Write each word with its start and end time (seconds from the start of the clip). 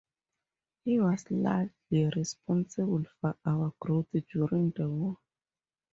He 0.83 0.99
was 0.99 1.29
largely 1.29 2.09
responsible 2.15 3.03
for 3.19 3.37
our 3.45 3.71
growth 3.79 4.07
during 4.33 4.71
the 4.71 4.89
war. 4.89 5.19